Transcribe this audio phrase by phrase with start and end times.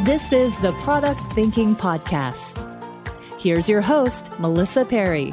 [0.00, 2.68] This is the Product Thinking Podcast.
[3.38, 5.32] Here's your host, Melissa Perri.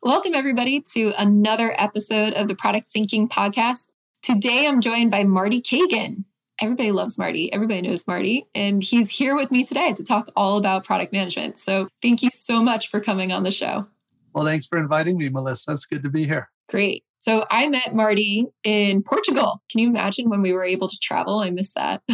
[0.00, 3.88] Welcome, everybody, to another episode of the Product Thinking Podcast.
[4.22, 6.24] Today, I'm joined by Marty Cagan.
[6.60, 7.52] Everybody loves Marty.
[7.52, 8.46] Everybody knows Marty.
[8.54, 11.58] And he's here with me today to talk all about product management.
[11.58, 13.86] So, thank you so much for coming on the show.
[14.34, 15.72] Well, thanks for inviting me, Melissa.
[15.72, 16.48] It's good to be here.
[16.68, 17.02] Great.
[17.18, 19.62] So, I met Marty in Portugal.
[19.68, 21.40] Can you imagine when we were able to travel?
[21.40, 22.02] I miss that.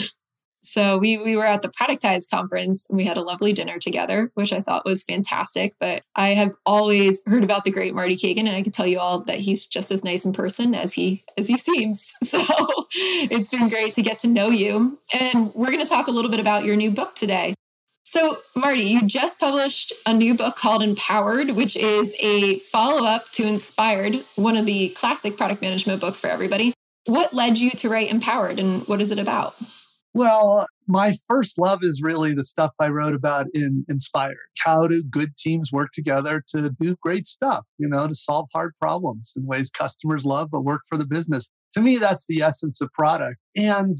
[0.64, 4.30] So we we were at the Productize conference and we had a lovely dinner together,
[4.34, 5.74] which I thought was fantastic.
[5.80, 8.98] But I have always heard about the great Marty Cagan, and I can tell you
[8.98, 12.14] all that he's just as nice in person as he as he seems.
[12.32, 12.40] So
[12.94, 14.98] it's been great to get to know you.
[15.12, 17.54] And we're going to talk a little bit about your new book today.
[18.04, 23.30] So, Marty, you just published a new book called Empowered, which is a follow up
[23.32, 26.72] to Inspired, one of the classic product management books for everybody.
[27.06, 29.56] What led you to write Empowered and what is it about?
[30.14, 34.36] Well, my first love is really the stuff I wrote about in Inspired.
[34.58, 38.74] How do good teams work together to do great stuff, you know, to solve hard
[38.78, 41.50] problems in ways customers love but work for the business?
[41.74, 43.38] To me, that's the essence of product.
[43.56, 43.96] And,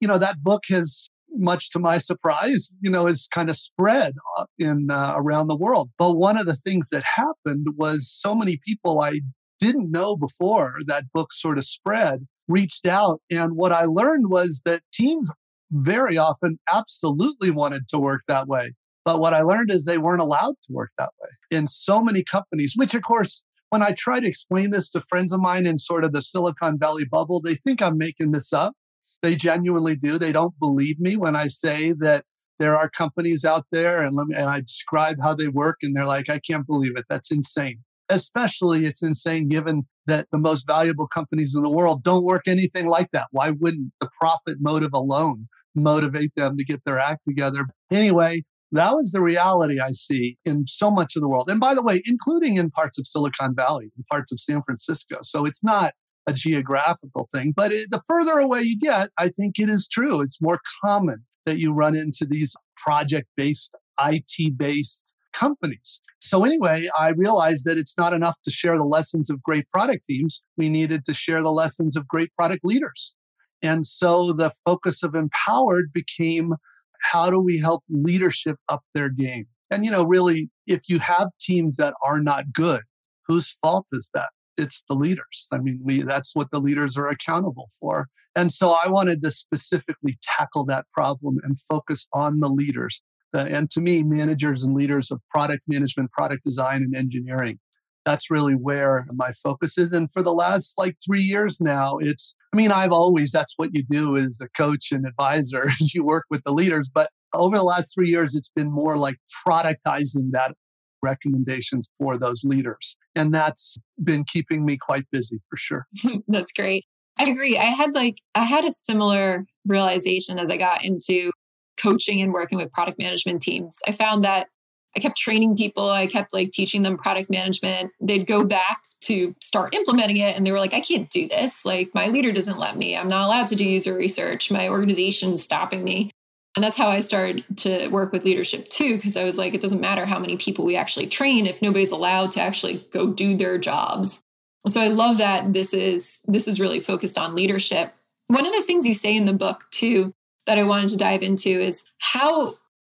[0.00, 4.14] you know, that book has much to my surprise, you know, is kind of spread
[4.38, 5.90] uh, in uh, around the world.
[5.98, 9.20] But one of the things that happened was so many people I
[9.58, 13.20] didn't know before that book sort of spread reached out.
[13.30, 15.30] And what I learned was that teams
[15.70, 18.72] very often absolutely wanted to work that way.
[19.04, 22.24] But what I learned is they weren't allowed to work that way in so many
[22.24, 25.78] companies, which of course, when I try to explain this to friends of mine in
[25.78, 28.74] sort of the Silicon Valley bubble, they think I'm making this up.
[29.22, 30.18] They genuinely do.
[30.18, 32.24] They don't believe me when I say that
[32.58, 35.94] there are companies out there and, let me, and I describe how they work and
[35.94, 37.04] they're like, I can't believe it.
[37.08, 37.80] That's insane.
[38.08, 42.86] Especially it's insane given that the most valuable companies in the world don't work anything
[42.86, 43.26] like that.
[43.32, 47.66] Why wouldn't the profit motive alone motivate them to get their act together.
[47.92, 51.48] Anyway, that was the reality I see in so much of the world.
[51.48, 55.18] And by the way, including in parts of Silicon Valley, in parts of San Francisco.
[55.22, 55.92] So it's not
[56.26, 60.20] a geographical thing, but it, the further away you get, I think it is true.
[60.20, 66.00] It's more common that you run into these project based, IT based companies.
[66.18, 70.06] So, anyway, I realized that it's not enough to share the lessons of great product
[70.06, 70.42] teams.
[70.56, 73.16] We needed to share the lessons of great product leaders.
[73.62, 76.54] And so the focus of Empowered became
[77.00, 79.46] how do we help leadership up their game?
[79.70, 82.82] And, you know, really, if you have teams that are not good,
[83.26, 84.28] whose fault is that?
[84.56, 85.48] It's the leaders.
[85.52, 88.08] I mean, we, that's what the leaders are accountable for.
[88.34, 93.02] And so I wanted to specifically tackle that problem and focus on the leaders.
[93.36, 97.58] Uh, and to me, managers and leaders of product management, product design, and engineering
[98.06, 99.92] that's really where my focus is.
[99.92, 103.70] And for the last like three years now, it's, I mean, I've always, that's what
[103.74, 106.88] you do as a coach and advisor, is you work with the leaders.
[106.88, 109.16] But over the last three years, it's been more like
[109.46, 110.54] productizing that
[111.02, 112.96] recommendations for those leaders.
[113.14, 115.86] And that's been keeping me quite busy for sure.
[116.28, 116.84] that's great.
[117.18, 117.58] I agree.
[117.58, 121.32] I had like, I had a similar realization as I got into
[121.76, 123.80] coaching and working with product management teams.
[123.86, 124.48] I found that
[124.96, 125.90] I kept training people.
[125.90, 127.92] I kept like teaching them product management.
[128.00, 131.66] They'd go back to start implementing it and they were like, I can't do this.
[131.66, 132.96] Like, my leader doesn't let me.
[132.96, 134.50] I'm not allowed to do user research.
[134.50, 136.10] My organization's stopping me.
[136.56, 139.60] And that's how I started to work with leadership too, because I was like, it
[139.60, 143.36] doesn't matter how many people we actually train if nobody's allowed to actually go do
[143.36, 144.22] their jobs.
[144.66, 147.92] So I love that this is this is really focused on leadership.
[148.28, 150.14] One of the things you say in the book too
[150.46, 152.56] that I wanted to dive into is how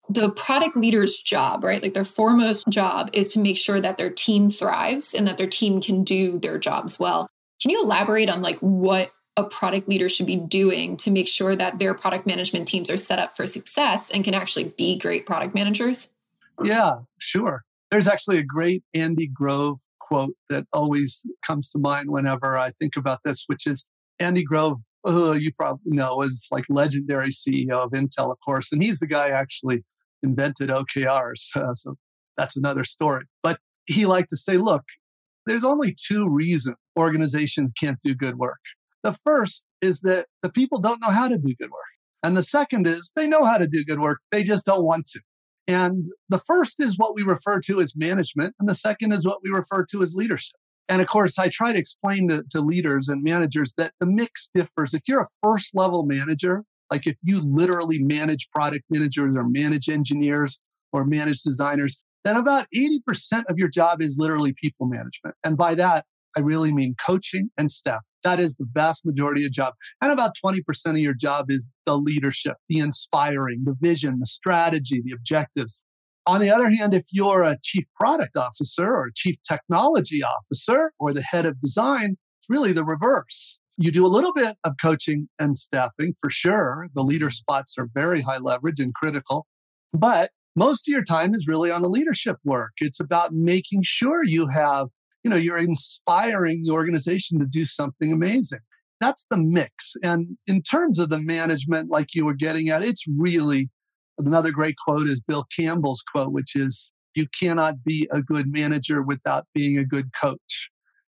[0.09, 1.83] the product leader's job, right?
[1.83, 5.47] Like their foremost job is to make sure that their team thrives and that their
[5.49, 7.29] team can do their jobs well.
[7.61, 11.55] Can you elaborate on like what a product leader should be doing to make sure
[11.55, 15.27] that their product management teams are set up for success and can actually be great
[15.27, 16.11] product managers?
[16.65, 17.63] Yeah, sure.
[17.91, 22.97] There's actually a great Andy Grove quote that always comes to mind whenever I think
[22.97, 23.85] about this, which is
[24.21, 28.83] Andy Grove, oh, you probably know, was like legendary CEO of Intel, of course, and
[28.83, 29.85] he's the guy actually
[30.23, 31.57] invented OKRs.
[31.57, 31.97] Uh, so
[32.37, 33.25] that's another story.
[33.43, 34.83] But he liked to say, look,
[35.47, 38.59] there's only two reasons organizations can't do good work.
[39.05, 41.83] The first is that the people don't know how to do good work.
[42.23, 45.07] And the second is they know how to do good work, they just don't want
[45.07, 45.21] to.
[45.69, 49.41] And the first is what we refer to as management, and the second is what
[49.43, 50.57] we refer to as leadership.
[50.89, 54.51] And of course, I try to explain to, to leaders and managers that the mix
[54.55, 54.95] differs.
[54.95, 59.89] If you're a first level manager, like if you literally manage product managers or manage
[59.89, 60.59] engineers
[60.93, 65.37] or manage designers, then about 80% of your job is literally people management.
[65.45, 66.07] And by that,
[66.37, 68.01] I really mean coaching and staff.
[68.25, 69.75] That is the vast majority of job.
[70.03, 70.61] And about 20%
[70.91, 75.83] of your job is the leadership, the inspiring, the vision, the strategy, the objectives.
[76.29, 80.93] On the other hand, if you're a chief product officer or a chief technology officer
[81.01, 83.59] or the head of design, it's really the reverse.
[83.79, 86.89] You do a little bit of coaching and staffing for sure.
[86.95, 89.47] The leader spots are very high leverage and critical,
[89.95, 92.73] but most of your time is really on the leadership work.
[92.77, 94.89] It's about making sure you have,
[95.25, 98.61] you know, you're inspiring the organization to do something amazing.
[99.01, 99.95] That's the mix.
[100.03, 103.71] And in terms of the management, like you were getting at, it's really
[104.19, 109.03] another great quote is Bill Campbell's quote, which is, you cannot be a good manager
[109.03, 110.69] without being a good coach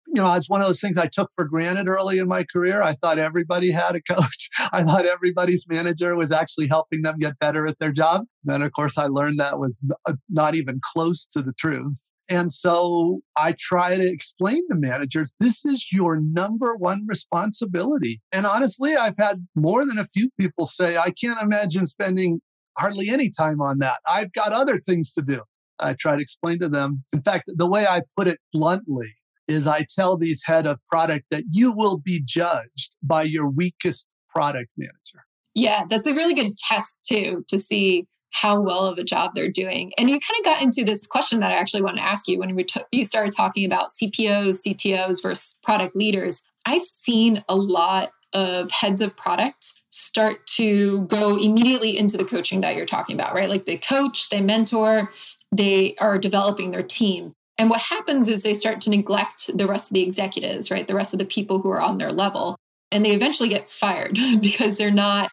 [0.07, 2.81] you know, it's one of those things I took for granted early in my career.
[2.81, 4.50] I thought everybody had a coach.
[4.71, 8.25] I thought everybody's manager was actually helping them get better at their job.
[8.44, 12.09] Then, of course, I learned that was uh, not even close to the truth.
[12.30, 18.21] And so I try to explain to managers this is your number one responsibility.
[18.33, 22.42] And honestly, I've had more than a few people say, I can't imagine spending
[22.77, 23.97] hardly any time on that.
[24.07, 25.41] I've got other things to do.
[25.79, 27.03] I try to explain to them.
[27.13, 29.13] In fact, the way I put it bluntly
[29.47, 34.07] is I tell these head of product that you will be judged by your weakest
[34.29, 35.25] product manager.
[35.53, 39.50] Yeah, that's a really good test too to see how well of a job they're
[39.50, 39.94] doing.
[39.97, 42.39] And you kind of got into this question that I actually want to ask you
[42.39, 46.44] when we t- you started talking about CPOs, CTOs versus product leaders.
[46.65, 52.62] I've seen a lot of heads of product start to go immediately into the coaching
[52.62, 53.50] that you're talking about, right?
[53.50, 55.12] Like they coach, they mentor,
[55.51, 57.33] they are developing their team.
[57.57, 60.88] And what happens is they start to neglect the rest of the executives, right?
[60.88, 62.56] The rest of the people who are on their level.
[62.91, 65.31] And they eventually get fired because they're not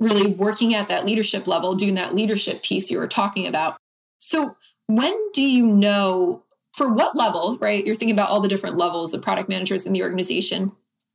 [0.00, 3.76] really working at that leadership level, doing that leadership piece you were talking about.
[4.18, 4.56] So,
[4.88, 6.42] when do you know
[6.76, 7.86] for what level, right?
[7.86, 10.72] You're thinking about all the different levels of product managers in the organization.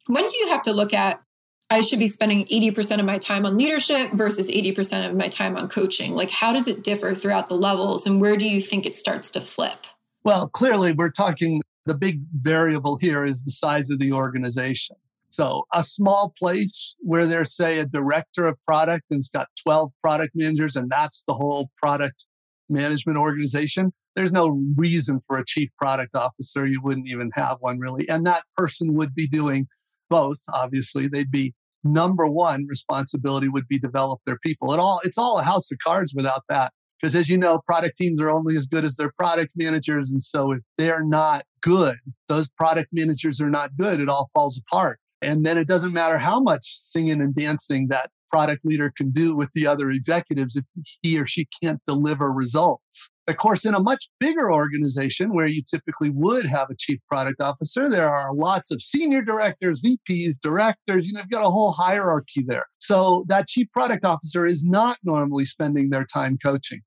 [0.08, 1.22] When do you have to look at,
[1.70, 5.56] I should be spending 80% of my time on leadership versus 80% of my time
[5.56, 6.14] on coaching?
[6.14, 8.06] Like, how does it differ throughout the levels?
[8.08, 9.88] And where do you think it starts to flip?
[10.24, 14.98] Well, clearly, we're talking the big variable here is the size of the organization.
[15.30, 19.92] So, a small place where there's, say, a director of product and it's got 12
[20.02, 22.28] product managers, and that's the whole product
[22.70, 26.68] management organization, there's no reason for a chief product officer.
[26.68, 28.08] You wouldn't even have one really.
[28.10, 29.68] And that person would be doing
[30.12, 31.08] both, obviously.
[31.08, 34.74] They'd be number one responsibility would be develop their people.
[34.74, 36.72] It all it's all a house of cards without that.
[37.02, 40.12] Because as you know, product teams are only as good as their product managers.
[40.12, 41.96] And so if they're not good,
[42.28, 45.00] those product managers are not good, it all falls apart.
[45.24, 49.36] And then it doesn't matter how much singing and dancing that product leader can do
[49.36, 50.64] with the other executives if
[51.02, 53.10] he or she can't deliver results.
[53.32, 57.42] Of course, in a much bigger organization where you typically would have a chief product
[57.42, 61.08] officer, there are lots of senior directors, VPs, directors.
[61.08, 62.66] You know, you've got a whole hierarchy there.
[62.78, 66.82] So that chief product officer is not normally spending their time coaching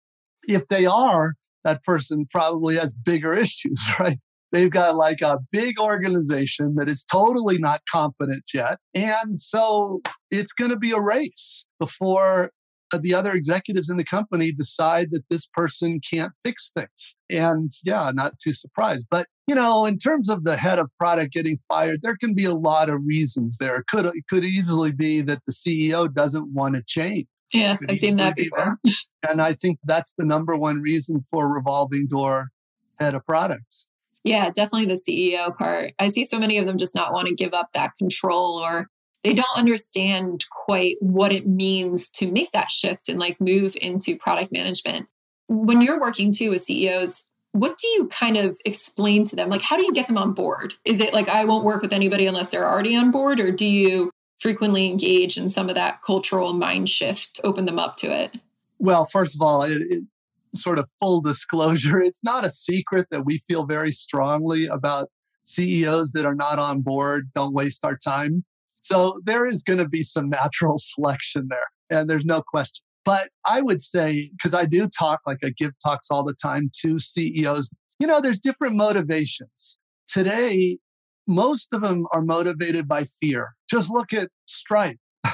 [0.48, 4.18] if they are, that person probably has bigger issues, right?
[4.52, 8.78] They've got like a big organization that is totally not competent yet.
[8.94, 12.50] And so it's going to be a race before
[12.92, 17.14] Uh, the other executives in the company decide that this person can't fix things.
[17.30, 19.06] And yeah, not too surprised.
[19.10, 22.44] But, you know, in terms of the head of product getting fired, there can be
[22.44, 23.76] a lot of reasons there.
[23.76, 27.26] It could, it could easily be that the CEO doesn't want to change.
[27.52, 28.78] Yeah, I've seen that before.
[29.28, 32.48] and I think that's the number one reason for revolving door
[32.98, 33.76] head of product.
[34.24, 35.92] Yeah, definitely the CEO part.
[35.98, 38.88] I see so many of them just not want to give up that control or
[39.24, 44.16] they don't understand quite what it means to make that shift and like move into
[44.16, 45.08] product management.
[45.48, 49.48] When you're working too with CEOs, what do you kind of explain to them?
[49.48, 50.74] Like, how do you get them on board?
[50.84, 53.40] Is it like, I won't work with anybody unless they're already on board?
[53.40, 57.96] Or do you frequently engage in some of that cultural mind shift, open them up
[57.98, 58.38] to it?
[58.78, 60.02] Well, first of all, it, it,
[60.54, 65.08] sort of full disclosure, it's not a secret that we feel very strongly about
[65.44, 68.44] CEOs that are not on board, don't waste our time.
[68.84, 72.84] So there is going to be some natural selection there, and there's no question.
[73.04, 76.70] But I would say, because I do talk, like I give talks all the time
[76.82, 79.78] to CEOs, you know, there's different motivations.
[80.06, 80.78] Today,
[81.26, 83.54] most of them are motivated by fear.
[83.68, 84.98] Just look at Stripe.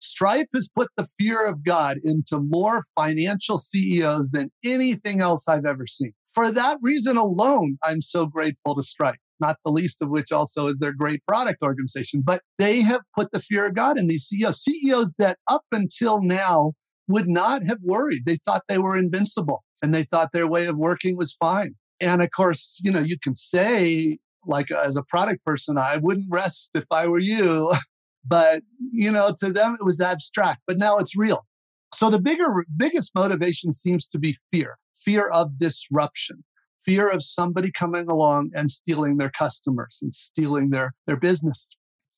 [0.00, 5.66] Stripe has put the fear of God into more financial CEOs than anything else I've
[5.66, 6.12] ever seen.
[6.32, 10.66] For that reason alone, I'm so grateful to Stripe, not the least of which also
[10.66, 12.22] is their great product organization.
[12.24, 16.22] But they have put the fear of God in these CEOs, CEOs that up until
[16.22, 16.72] now
[17.08, 18.24] would not have worried.
[18.26, 21.74] They thought they were invincible and they thought their way of working was fine.
[22.00, 26.28] And of course, you know, you can say, like, as a product person, I wouldn't
[26.30, 27.72] rest if I were you.
[28.26, 28.62] but,
[28.92, 31.46] you know, to them, it was abstract, but now it's real.
[31.94, 36.44] So the bigger, biggest motivation seems to be fear fear of disruption,
[36.86, 41.68] fear of somebody coming along and stealing their customers and stealing their, their business.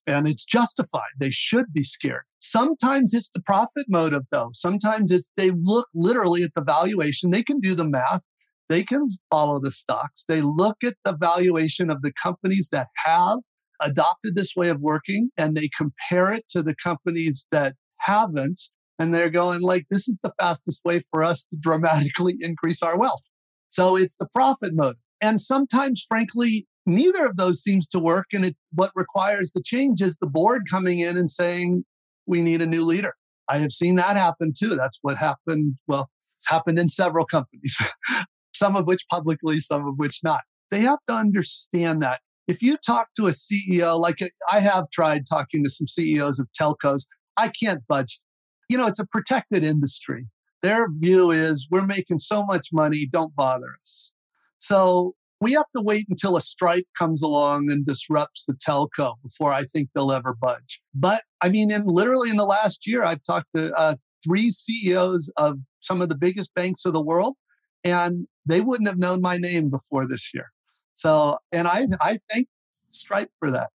[0.06, 1.10] And it's justified.
[1.18, 2.22] They should be scared.
[2.38, 4.50] Sometimes it's the profit motive, though.
[4.52, 7.30] Sometimes it's they look literally at the valuation.
[7.30, 8.30] They can do the math.
[8.68, 10.24] They can follow the stocks.
[10.28, 13.38] They look at the valuation of the companies that have
[13.80, 18.60] adopted this way of working and they compare it to the companies that haven't.
[18.98, 22.98] And they're going like, this is the fastest way for us to dramatically increase our
[22.98, 23.30] wealth.
[23.78, 24.96] So it's the profit motive.
[25.20, 28.26] And sometimes, frankly, neither of those seems to work.
[28.32, 31.84] And it, what requires the change is the board coming in and saying,
[32.26, 33.14] we need a new leader.
[33.48, 34.74] I have seen that happen too.
[34.74, 35.76] That's what happened.
[35.86, 37.80] Well, it's happened in several companies,
[38.52, 40.40] some of which publicly, some of which not.
[40.72, 42.18] They have to understand that.
[42.48, 44.18] If you talk to a CEO, like
[44.50, 47.02] I have tried talking to some CEOs of telcos,
[47.36, 48.22] I can't budge.
[48.68, 50.26] You know, it's a protected industry.
[50.62, 54.12] Their view is we're making so much money, don't bother us.
[54.58, 59.52] So we have to wait until a Stripe comes along and disrupts the telco before
[59.52, 60.80] I think they'll ever budge.
[60.94, 65.32] But I mean, in literally in the last year, I've talked to uh, three CEOs
[65.36, 67.36] of some of the biggest banks of the world,
[67.84, 70.50] and they wouldn't have known my name before this year.
[70.94, 72.48] So, and I, I thank
[72.90, 73.68] Stripe for that.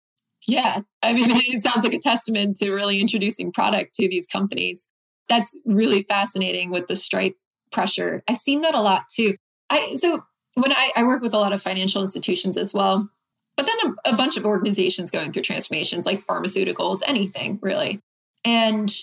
[0.47, 0.81] Yeah.
[1.03, 4.88] I mean, it sounds like a testament to really introducing product to these companies.
[5.31, 7.38] That's really fascinating with the Stripe
[7.71, 8.21] pressure.
[8.27, 9.38] I've seen that a lot too.
[9.69, 13.09] I, so when I, I work with a lot of financial institutions as well,
[13.55, 18.01] but then a, a bunch of organizations going through transformations like pharmaceuticals, anything really.
[18.43, 18.93] And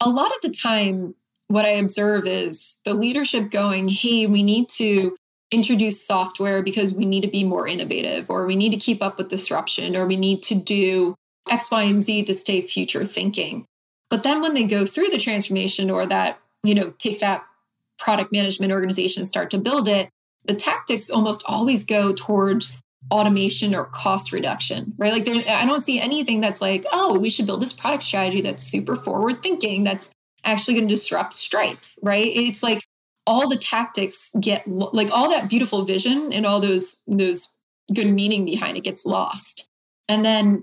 [0.00, 1.16] a lot of the time,
[1.48, 5.16] what I observe is the leadership going, hey, we need to
[5.50, 9.18] introduce software because we need to be more innovative, or we need to keep up
[9.18, 11.16] with disruption, or we need to do
[11.50, 13.66] X, Y, and Z to stay future thinking.
[14.14, 17.44] But then when they go through the transformation or that, you know, take that
[17.98, 20.08] product management organization, start to build it,
[20.44, 22.80] the tactics almost always go towards
[23.10, 25.12] automation or cost reduction, right?
[25.12, 28.62] Like I don't see anything that's like, oh, we should build this product strategy that's
[28.62, 30.10] super forward thinking, that's
[30.44, 32.30] actually going to disrupt Stripe, right?
[32.32, 32.84] It's like
[33.26, 37.48] all the tactics get like all that beautiful vision and all those those
[37.92, 39.68] good meaning behind it gets lost.
[40.08, 40.62] And then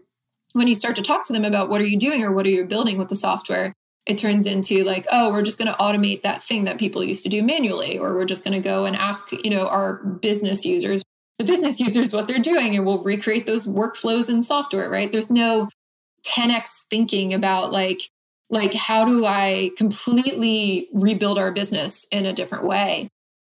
[0.54, 2.50] when you start to talk to them about what are you doing or what are
[2.50, 3.74] you building with the software,
[4.06, 7.24] it turns into like oh we're just going to automate that thing that people used
[7.24, 10.66] to do manually or we're just going to go and ask you know our business
[10.66, 11.04] users
[11.38, 15.12] the business users what they're doing and we'll recreate those workflows in software right?
[15.12, 15.70] There's no
[16.26, 18.02] 10x thinking about like
[18.50, 23.08] like how do i completely rebuild our business in a different way?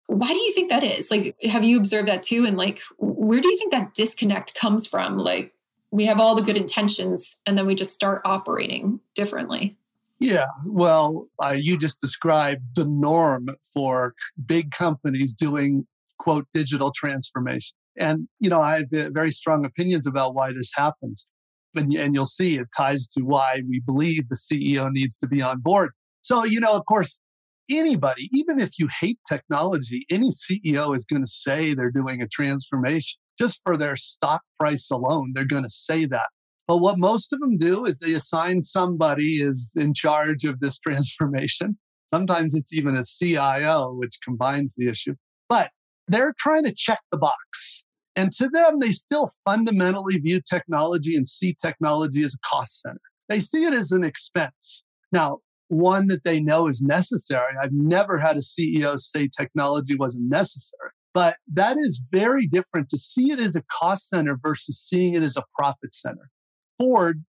[0.07, 1.09] Why do you think that is?
[1.09, 2.45] Like have you observed that too?
[2.45, 5.17] And like where do you think that disconnect comes from?
[5.17, 5.53] Like
[5.91, 9.77] we have all the good intentions and then we just start operating differently
[10.21, 14.13] yeah, well, uh, you just described the norm for
[14.45, 15.87] big companies doing
[16.19, 17.75] quote digital transformation.
[17.97, 21.27] And, you know, I have uh, very strong opinions about why this happens.
[21.73, 25.41] And, and you'll see it ties to why we believe the CEO needs to be
[25.41, 25.89] on board.
[26.21, 27.19] So, you know, of course,
[27.67, 32.27] anybody, even if you hate technology, any CEO is going to say they're doing a
[32.27, 35.31] transformation just for their stock price alone.
[35.33, 36.27] They're going to say that.
[36.67, 40.77] But what most of them do is they assign somebody is in charge of this
[40.87, 41.77] transformation.
[42.05, 45.15] Sometimes it's even a CIO, which combines the issue.
[45.49, 45.71] But
[46.07, 47.83] they're trying to check the box.
[48.15, 52.99] And to them, they still fundamentally view technology and see technology as a cost center.
[53.27, 54.83] They see it as an expense.
[55.11, 57.53] Now, one that they know is necessary.
[57.63, 60.91] I've never had a CEO say technology wasn't necessary.
[61.13, 65.23] But that is very different to see it as a cost center versus seeing it
[65.23, 66.29] as a profit center.
[66.77, 67.23] Ford,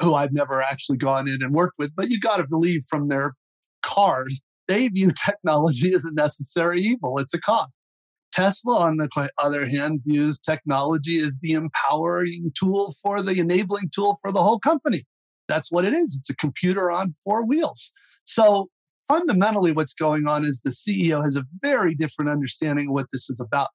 [0.00, 3.08] who I've never actually gone in and worked with, but you got to believe from
[3.08, 3.34] their
[3.82, 7.18] cars, they view technology as a necessary evil.
[7.18, 7.84] It's a cost.
[8.32, 14.18] Tesla, on the other hand, views technology as the empowering tool for the enabling tool
[14.20, 15.06] for the whole company.
[15.48, 16.16] That's what it is.
[16.18, 17.90] It's a computer on four wheels.
[18.24, 18.68] So
[19.08, 23.28] fundamentally, what's going on is the CEO has a very different understanding of what this
[23.28, 23.68] is about.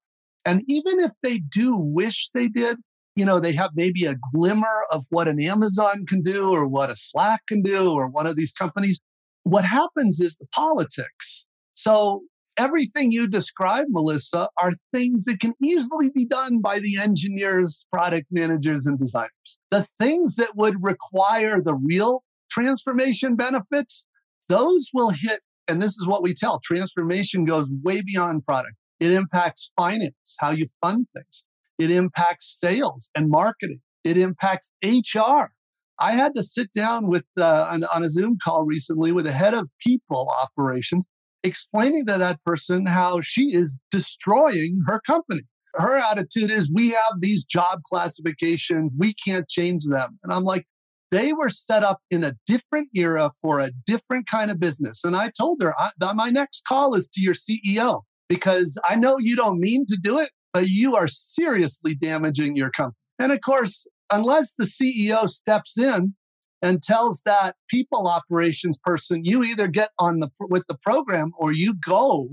[0.46, 2.78] And even if they do wish they did,
[3.16, 6.90] you know, they have maybe a glimmer of what an Amazon can do or what
[6.90, 9.00] a Slack can do or one of these companies.
[9.44, 11.46] What happens is the politics.
[11.76, 12.24] So
[12.58, 18.28] everything you describe, Melissa, are things that can easily be done by the engineers, product
[18.32, 19.60] managers, and designers.
[19.72, 24.08] The things that would require the real transformation benefits,
[24.54, 25.42] those will hit.
[25.68, 28.76] And this is what we tell transformation goes way beyond product.
[29.00, 31.46] It impacts finance, how you fund things.
[31.80, 33.82] It impacts sales and marketing.
[34.04, 35.52] It impacts HR.
[36.00, 39.32] I had to sit down with uh, on, on a Zoom call recently with a
[39.32, 41.06] head of people operations,
[41.44, 45.42] explaining to that person how she is destroying her company.
[45.76, 50.20] Her attitude is, we have these job classifications, we can't change them.
[50.24, 50.68] And I'm like,
[51.14, 55.04] they were set up in a different era for a different kind of business.
[55.04, 59.18] And I told her, I, my next call is to your CEO because I know
[59.20, 62.98] you don't mean to do it, but you are seriously damaging your company.
[63.20, 66.16] And of course, unless the CEO steps in
[66.64, 71.54] and tells that people operations person, you either get on the with the program or
[71.54, 72.28] you go,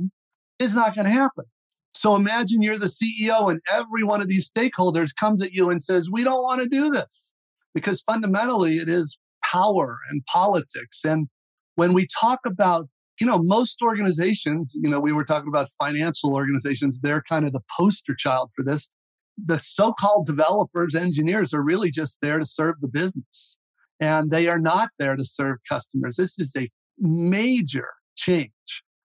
[0.58, 1.44] is not going to happen.
[1.92, 5.82] So imagine you're the CEO and every one of these stakeholders comes at you and
[5.82, 7.34] says, "We don't want to do this."
[7.74, 11.28] Because fundamentally it is power and politics and
[11.76, 12.88] when we talk about
[13.20, 17.52] you know, most organizations, you know, we were talking about financial organizations, they're kind of
[17.52, 18.90] the poster child for this.
[19.36, 23.58] The so called developers, engineers are really just there to serve the business
[24.00, 26.16] and they are not there to serve customers.
[26.16, 28.50] This is a major change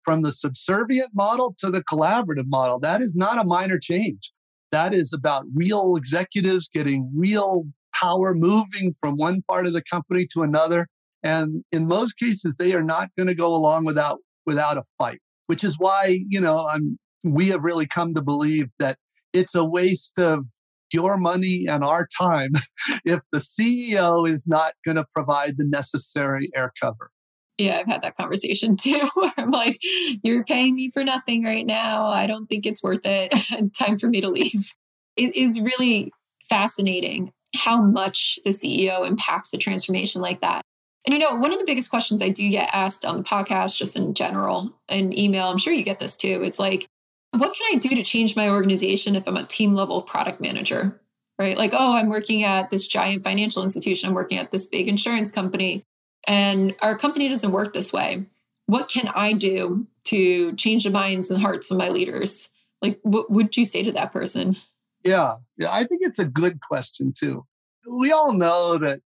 [0.05, 2.79] from the subservient model to the collaborative model.
[2.79, 4.33] That is not a minor change.
[4.71, 7.65] That is about real executives getting real
[8.05, 10.87] power moving from one part of the company to another
[11.25, 15.21] and in most cases, they are not going to go along without without a fight,
[15.47, 18.99] which is why, you know, I'm, we have really come to believe that
[19.33, 20.45] it's a waste of
[20.93, 22.53] your money and our time
[23.07, 27.11] if the CEO is not going to provide the necessary air cover.
[27.57, 29.01] Yeah, I've had that conversation too,
[29.39, 29.79] I'm like,
[30.23, 32.05] you're paying me for nothing right now.
[32.05, 33.33] I don't think it's worth it.
[33.79, 34.75] Time for me to leave.
[35.17, 36.13] It is really
[36.51, 40.63] fascinating how much the CEO impacts a transformation like that.
[41.07, 43.77] And you know, one of the biggest questions I do get asked on the podcast,
[43.77, 46.43] just in general, and email, I'm sure you get this too.
[46.43, 46.87] It's like,
[47.33, 51.01] what can I do to change my organization if I'm a team level product manager?
[51.39, 51.59] Right?
[51.59, 55.31] Like, oh, I'm working at this giant financial institution, I'm working at this big insurance
[55.31, 55.83] company,
[56.27, 58.25] and our company doesn't work this way.
[58.67, 62.51] What can I do to change the minds and hearts of my leaders?
[62.81, 64.57] Like, what would you say to that person?
[65.05, 67.45] Yeah, yeah, I think it's a good question too.
[67.89, 69.01] We all know that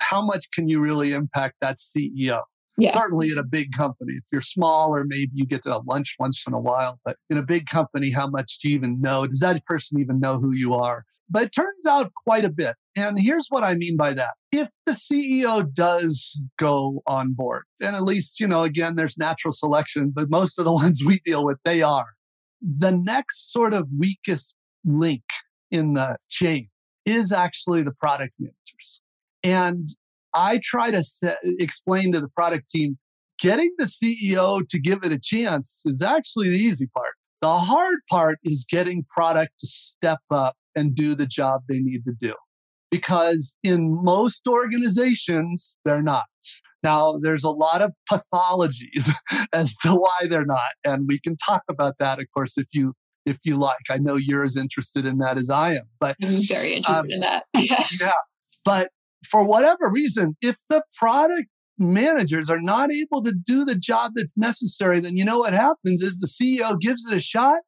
[0.00, 2.42] how much can you really impact that CEO?
[2.76, 2.92] Yeah.
[2.92, 4.14] Certainly in a big company.
[4.14, 7.16] If you're small or maybe you get to a lunch once in a while, but
[7.30, 9.26] in a big company, how much do you even know?
[9.26, 11.04] Does that person even know who you are?
[11.30, 12.74] But it turns out quite a bit.
[12.96, 14.34] And here's what I mean by that.
[14.52, 19.52] If the CEO does go on board, and at least, you know, again, there's natural
[19.52, 22.08] selection, but most of the ones we deal with, they are.
[22.60, 25.24] The next sort of weakest link
[25.70, 26.68] in the chain
[27.04, 29.00] is actually the product managers.
[29.42, 29.88] And
[30.34, 32.98] I try to set, explain to the product team
[33.38, 37.14] getting the CEO to give it a chance is actually the easy part.
[37.42, 42.04] The hard part is getting product to step up and do the job they need
[42.04, 42.34] to do.
[42.90, 46.24] Because in most organizations, they're not.
[46.82, 49.10] Now, there's a lot of pathologies
[49.52, 50.60] as to why they're not.
[50.84, 52.94] And we can talk about that, of course, if you
[53.26, 53.76] if you like.
[53.90, 55.88] I know you're as interested in that as I am.
[56.00, 57.44] But I'm very interested um, in that.
[57.56, 58.12] yeah.
[58.64, 58.88] But
[59.28, 64.36] for whatever reason, if the product managers are not able to do the job that's
[64.36, 67.58] necessary, then you know what happens is the CEO gives it a shot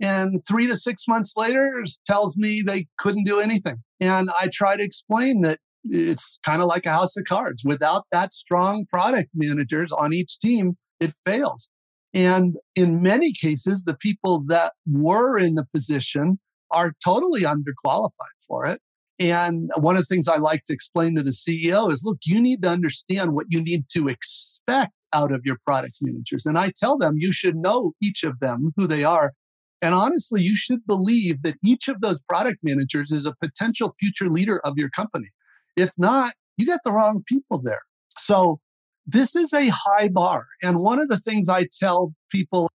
[0.00, 3.76] and three to six months later tells me they couldn't do anything.
[4.00, 7.62] And I try to explain that it's kind of like a house of cards.
[7.64, 11.70] Without that strong product managers on each team, it fails.
[12.14, 16.38] And in many cases, the people that were in the position
[16.70, 18.10] are totally underqualified
[18.46, 18.80] for it.
[19.18, 22.40] And one of the things I like to explain to the CEO is look, you
[22.40, 26.46] need to understand what you need to expect out of your product managers.
[26.46, 29.32] And I tell them you should know each of them, who they are.
[29.80, 34.30] And honestly, you should believe that each of those product managers is a potential future
[34.30, 35.28] leader of your company.
[35.76, 37.82] If not, you got the wrong people there.
[38.10, 38.60] So
[39.06, 40.46] this is a high bar.
[40.62, 42.70] And one of the things I tell people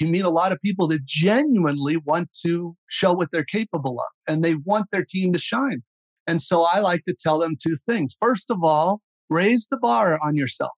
[0.00, 4.06] you meet a lot of people that genuinely want to show what they're capable of
[4.26, 5.82] and they want their team to shine.
[6.26, 8.16] And so I like to tell them two things.
[8.18, 10.72] First of all, raise the bar on yourself.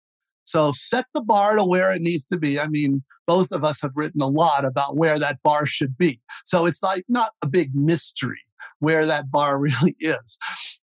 [0.45, 2.59] So set the bar to where it needs to be.
[2.59, 6.21] I mean, both of us have written a lot about where that bar should be.
[6.45, 8.41] So it's like not a big mystery.
[8.81, 10.39] where that bar really is.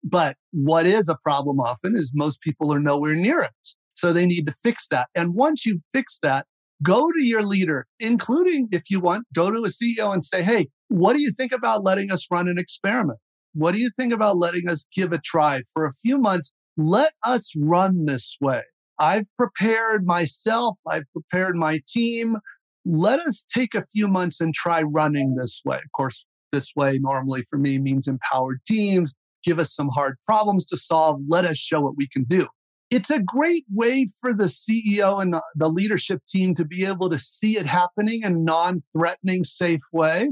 [0.04, 3.68] But what is a problem often is most people are nowhere near it.
[3.96, 5.08] So they need to fix that.
[5.16, 6.46] And once you fix that,
[6.84, 10.68] go to your leader, including if you want, go to a CEO and say, Hey,
[10.90, 13.20] what do you think about letting us run an experiment?
[13.54, 16.56] What do you think about letting us give a try for a few months?
[16.78, 18.62] Let us run this way.
[19.00, 20.78] I've prepared myself.
[20.90, 22.38] I've prepared my team.
[22.86, 25.78] Let us take a few months and try running this way.
[25.78, 29.16] Of course, this way normally for me means empowered teams.
[29.44, 31.22] Give us some hard problems to solve.
[31.28, 32.48] Let us show what we can do.
[32.92, 37.18] It's a great way for the CEO and the leadership team to be able to
[37.18, 40.30] see it happening in a non threatening, safe way.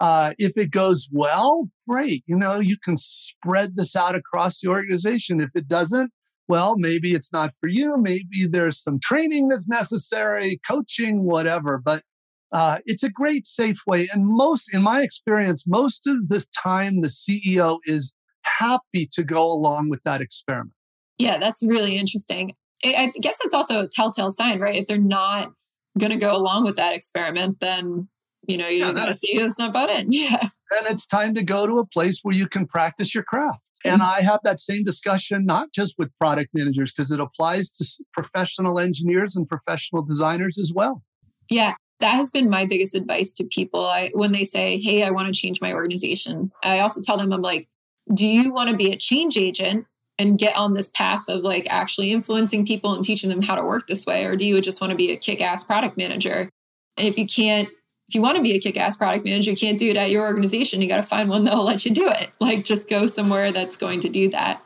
[0.00, 2.24] Uh, if it goes well, great.
[2.26, 5.40] You know, you can spread this out across the organization.
[5.40, 6.10] If it doesn't,
[6.48, 7.96] well, maybe it's not for you.
[7.98, 11.78] Maybe there's some training that's necessary, coaching, whatever.
[11.78, 12.02] But
[12.50, 14.08] uh, it's a great, safe way.
[14.12, 19.44] And most, in my experience, most of the time, the CEO is happy to go
[19.44, 20.72] along with that experiment.
[21.20, 22.54] Yeah, that's really interesting.
[22.84, 24.76] I guess that's also a telltale sign, right?
[24.76, 25.52] If they're not
[25.98, 28.08] going to go along with that experiment, then
[28.48, 30.06] you know you yeah, got to see it's not about it.
[30.10, 33.60] Yeah, and it's time to go to a place where you can practice your craft.
[33.82, 38.04] And I have that same discussion not just with product managers because it applies to
[38.12, 41.02] professional engineers and professional designers as well.
[41.48, 43.84] Yeah, that has been my biggest advice to people.
[43.84, 47.32] I, when they say, "Hey, I want to change my organization," I also tell them,
[47.32, 47.68] "I'm like,
[48.12, 49.86] do you want to be a change agent
[50.20, 53.64] and get on this path of like actually influencing people and teaching them how to
[53.64, 56.48] work this way, or do you just want to be a kick-ass product manager?"
[56.96, 57.68] And if you can't
[58.08, 60.26] if you want to be a kick-ass product manager, you can't do it at your
[60.26, 60.82] organization.
[60.82, 62.30] You got to find one that'll let you do it.
[62.40, 64.60] Like just go somewhere that's going to do that.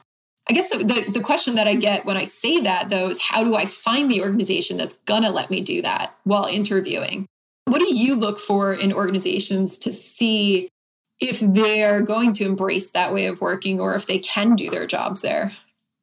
[0.49, 3.21] I guess the, the, the, question that I get when I say that though is
[3.21, 7.27] how do I find the organization that's gonna let me do that while interviewing?
[7.67, 10.69] What do you look for in organizations to see
[11.29, 14.87] if they're going to embrace that way of working or if they can do their
[14.87, 15.53] jobs there?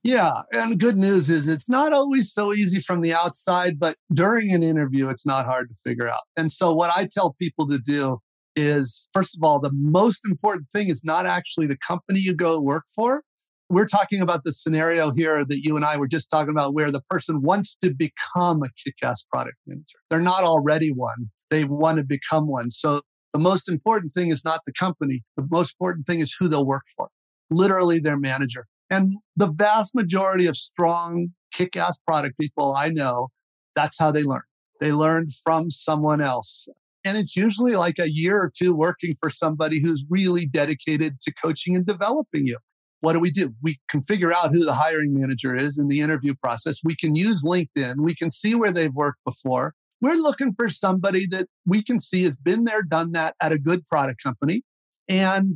[0.04, 0.32] Yeah.
[0.52, 4.64] And good news is it's not always so easy from the outside, but during an
[4.64, 6.22] interview, it's not hard to figure out.
[6.36, 8.18] And so, what I tell people to do
[8.56, 12.60] is first of all, the most important thing is not actually the company you go
[12.60, 13.22] work for.
[13.70, 16.92] We're talking about the scenario here that you and I were just talking about where
[16.92, 20.00] the person wants to become a kick ass product manager.
[20.10, 22.72] They're not already one, they want to become one.
[22.72, 23.02] So,
[23.34, 26.66] the most important thing is not the company, the most important thing is who they'll
[26.66, 27.10] work for,
[27.50, 28.68] literally their manager.
[28.90, 33.30] And the vast majority of strong, kick ass product people I know,
[33.76, 34.42] that's how they learn.
[34.82, 36.68] They learn from someone else.
[37.06, 41.34] And it's usually like a year or two working for somebody who's really dedicated to
[41.34, 42.58] coaching and developing you.
[43.00, 43.54] What do we do?
[43.64, 46.82] We can figure out who the hiring manager is in the interview process.
[46.84, 47.96] We can use LinkedIn.
[47.98, 49.74] We can see where they've worked before.
[50.02, 53.60] We're looking for somebody that we can see has been there, done that at a
[53.60, 54.64] good product company.
[55.08, 55.56] And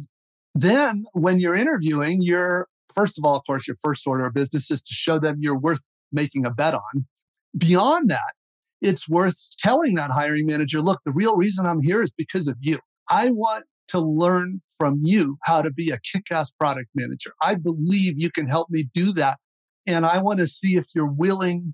[0.54, 4.70] then when you're interviewing, you're First of all, of course, your first order of business
[4.70, 5.82] is to show them you're worth
[6.12, 7.06] making a bet on.
[7.58, 8.34] Beyond that,
[8.82, 12.58] it's worth telling that hiring manager, look, the real reason I'm here is because of
[12.60, 12.80] you.
[13.10, 17.34] I want to learn from you how to be a kick ass product manager.
[17.42, 19.38] I believe you can help me do that.
[19.88, 21.74] And I want to see if you're willing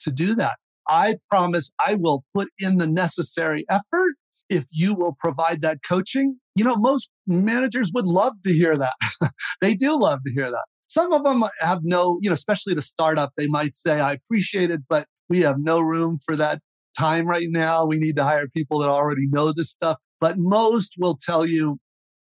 [0.00, 0.54] to do that.
[0.88, 4.14] I promise I will put in the necessary effort
[4.52, 8.94] if you will provide that coaching, you know, most managers would love to hear that.
[9.60, 10.64] they do love to hear that.
[10.88, 14.70] Some of them have no, you know, especially the startup, they might say, I appreciate
[14.70, 16.60] it, but we have no room for that
[16.98, 17.86] time right now.
[17.86, 19.96] We need to hire people that already know this stuff.
[20.20, 21.78] But most will tell you,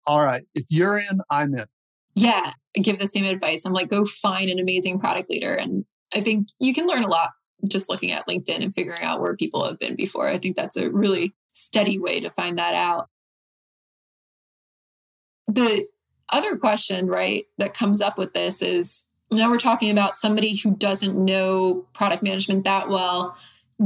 [0.07, 1.66] all right, if you're in, I'm in.
[2.14, 3.64] Yeah, I give the same advice.
[3.64, 5.55] I'm like, go find an amazing product leader.
[5.55, 7.31] And I think you can learn a lot
[7.68, 10.29] just looking at LinkedIn and figuring out where people have been before.
[10.29, 13.09] I think that's a really steady way to find that out.
[15.49, 15.87] The
[16.31, 20.75] other question, right, that comes up with this is now we're talking about somebody who
[20.75, 23.37] doesn't know product management that well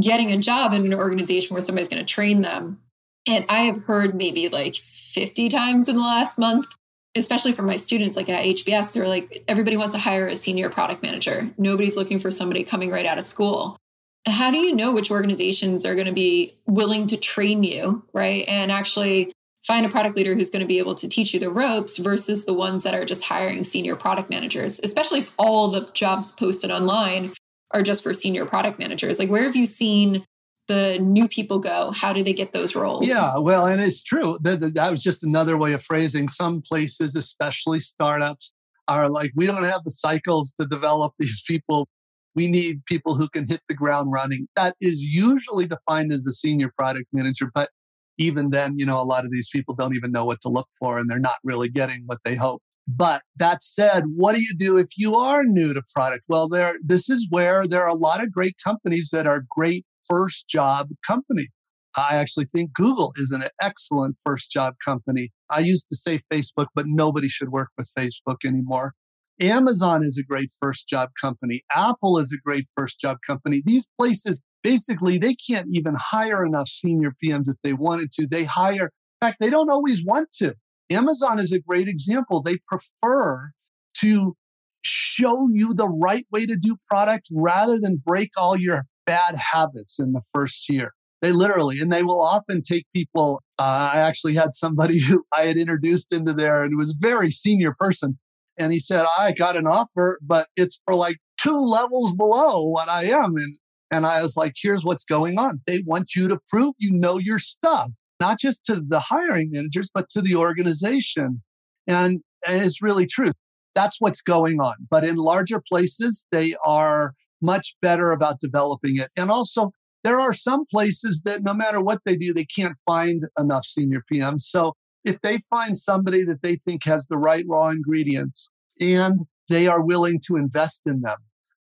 [0.01, 2.81] getting a job in an organization where somebody's going to train them.
[3.27, 6.67] And I have heard maybe like 50 times in the last month,
[7.17, 10.71] especially for my students, like at HBS, they're like, everybody wants to hire a senior
[10.71, 11.51] product manager.
[11.57, 13.79] Nobody's looking for somebody coming right out of school
[14.27, 18.45] how do you know which organizations are going to be willing to train you, right?
[18.49, 19.33] And actually
[19.67, 22.45] find a product leader who's going to be able to teach you the ropes versus
[22.45, 26.71] the ones that are just hiring senior product managers, especially if all the jobs posted
[26.71, 27.33] online
[27.73, 29.19] are just for senior product managers.
[29.19, 30.25] Like, where have you seen
[30.69, 31.91] the new people go?
[31.91, 33.09] How do they get those roles?
[33.09, 34.37] Yeah, well, and it's true.
[34.43, 36.29] That, that was just another way of phrasing.
[36.29, 38.55] Some places, especially startups,
[38.89, 41.89] are like, we don't have the cycles to develop these people
[42.35, 44.49] we need people who can hit the ground running.
[44.57, 47.71] That is usually defined as a senior product manager, but
[48.19, 50.69] even then, you know, a lot of these people don't even know what to look
[50.79, 52.63] for and they're not really getting what they hope.
[52.87, 56.25] But that said, what do you do if you are new to product?
[56.29, 59.87] Well, there this is where there are a lot of great companies that are great
[60.07, 61.49] first job companies.
[61.97, 65.31] I actually think Google is an excellent first job company.
[65.49, 68.95] I used to say Facebook, but nobody should work with Facebook anymore.
[69.41, 71.65] Amazon is a great first job company.
[71.73, 73.63] Apple is a great first job company.
[73.65, 78.27] These places basically they can't even hire enough senior PMs if they wanted to.
[78.27, 80.55] They hire, in fact, they don't always want to.
[80.91, 82.43] Amazon is a great example.
[82.43, 83.53] They prefer
[83.99, 84.37] to
[84.83, 89.99] show you the right way to do product rather than break all your bad habits
[89.99, 90.93] in the first year.
[91.23, 93.41] They literally, and they will often take people.
[93.59, 97.07] Uh, I actually had somebody who I had introduced into there, and it was a
[97.07, 98.19] very senior person.
[98.59, 102.89] And he said, I got an offer, but it's for like two levels below what
[102.89, 103.35] I am.
[103.37, 103.57] And,
[103.91, 105.61] and I was like, here's what's going on.
[105.67, 109.91] They want you to prove you know your stuff, not just to the hiring managers,
[109.93, 111.43] but to the organization.
[111.87, 113.33] And, it's really true.
[113.75, 114.75] That's what's going on.
[114.91, 119.11] But in larger places, they are much better about developing it.
[119.17, 119.71] And also,
[120.03, 124.03] there are some places that no matter what they do, they can't find enough senior
[124.13, 124.43] PMs.
[124.43, 124.75] So
[125.05, 128.51] if they find somebody that they think has the right raw ingredients
[128.81, 131.17] and they are willing to invest in them.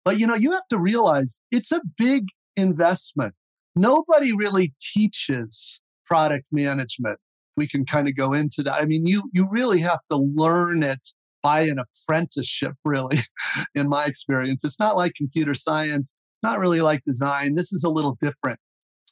[0.05, 3.33] But you know, you have to realize it's a big investment.
[3.75, 5.79] Nobody really teaches
[6.13, 7.17] product management.
[7.57, 8.73] We can kind of go into that.
[8.73, 11.09] I mean, you you really have to learn it
[11.41, 13.19] by an apprenticeship, really,
[13.75, 14.63] in my experience.
[14.63, 17.55] It's not like computer science It's not really like design.
[17.55, 18.59] This is a little different.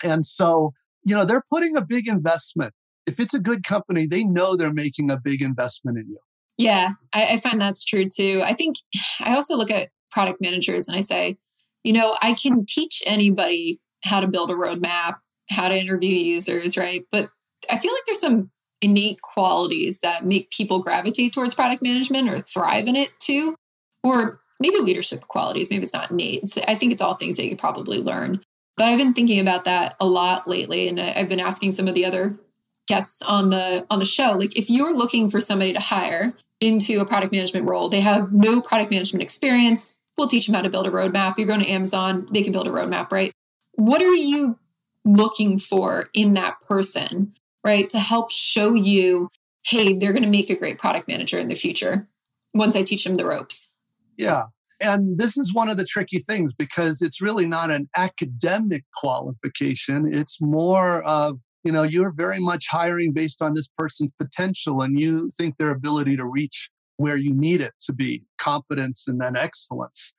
[0.04, 2.74] And so, you know, they're putting a big investment.
[3.08, 6.20] If it's a good company, they know they're making a big investment in you.
[6.58, 8.42] Yeah, I, I find that's true too.
[8.44, 8.76] I think
[9.22, 11.38] I also look at product managers and I say,
[11.84, 15.16] you know, I can teach anybody how to build a roadmap,
[15.52, 17.06] how to interview users, right?
[17.12, 17.30] But
[17.70, 22.38] I feel like there's some innate qualities that make people gravitate towards product management or
[22.38, 23.56] thrive in it too.
[24.04, 25.70] Or maybe leadership qualities.
[25.70, 26.44] Maybe it's not innate.
[26.44, 28.42] It's, I think it's all things that you probably learn.
[28.78, 31.94] But I've been thinking about that a lot lately, and I've been asking some of
[31.94, 32.40] the other
[32.88, 37.00] guests on the on the show, like if you're looking for somebody to hire into
[37.00, 39.96] a product management role, they have no product management experience.
[40.18, 41.38] We'll teach them how to build a roadmap.
[41.38, 43.32] You're going to Amazon, they can build a roadmap, right?
[43.74, 44.58] What are you
[45.06, 47.34] looking for in that person,
[47.64, 49.30] right, to help show you,
[49.66, 52.08] hey, they're going to make a great product manager in the future
[52.54, 53.70] once I teach them the ropes?
[54.18, 54.44] Yeah.
[54.80, 60.12] And this is one of the tricky things because it's really not an academic qualification.
[60.12, 65.00] It's more of, you know, you're very much hiring based on this person's potential and
[65.00, 69.36] you think their ability to reach where you need it to be competence and then
[69.36, 70.14] excellence.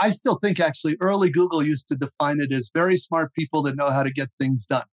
[0.00, 3.76] I still think actually early Google used to define it as very smart people that
[3.76, 4.84] know how to get things done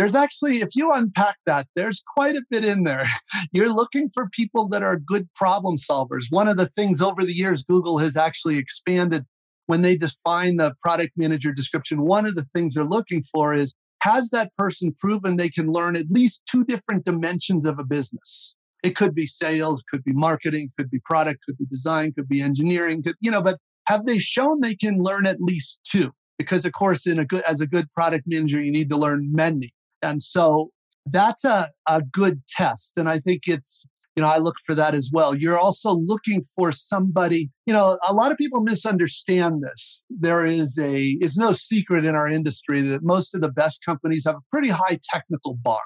[0.00, 3.04] there's actually, if you unpack that, there's quite a bit in there.
[3.52, 6.24] You're looking for people that are good problem solvers.
[6.30, 9.26] One of the things over the years, Google has actually expanded
[9.66, 12.00] when they define the product manager description.
[12.00, 15.96] One of the things they're looking for is has that person proven they can learn
[15.96, 18.54] at least two different dimensions of a business?
[18.82, 22.40] It could be sales, could be marketing, could be product, could be design, could be
[22.40, 23.58] engineering, could, you know, but
[23.90, 26.10] have they shown they can learn at least two?
[26.38, 29.30] Because of course, in a good as a good product manager, you need to learn
[29.32, 29.74] many.
[30.00, 30.70] And so
[31.06, 32.96] that's a, a good test.
[32.96, 35.34] And I think it's, you know, I look for that as well.
[35.34, 40.02] You're also looking for somebody, you know, a lot of people misunderstand this.
[40.08, 44.24] There is a, it's no secret in our industry that most of the best companies
[44.26, 45.82] have a pretty high technical bar.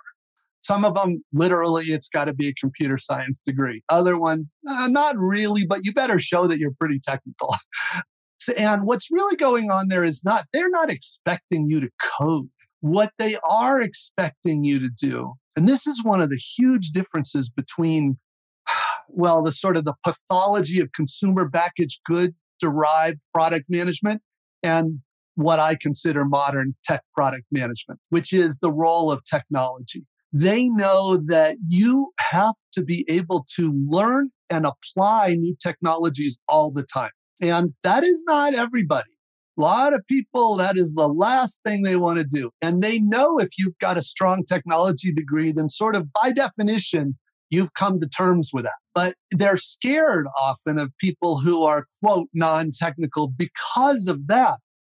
[0.64, 3.82] Some of them, literally, it's got to be a computer science degree.
[3.90, 7.54] Other ones, uh, not really, but you better show that you're pretty technical.
[8.56, 12.48] and what's really going on there is not, they're not expecting you to code
[12.80, 15.34] what they are expecting you to do.
[15.54, 18.18] And this is one of the huge differences between,
[19.08, 24.22] well, the sort of the pathology of consumer packaged good derived product management
[24.62, 25.00] and
[25.34, 30.06] what I consider modern tech product management, which is the role of technology.
[30.34, 36.72] They know that you have to be able to learn and apply new technologies all
[36.72, 37.12] the time.
[37.40, 39.10] And that is not everybody.
[39.56, 42.50] A lot of people, that is the last thing they want to do.
[42.60, 47.16] And they know if you've got a strong technology degree, then sort of by definition,
[47.50, 48.72] you've come to terms with that.
[48.92, 54.56] But they're scared often of people who are, quote, non technical because of that.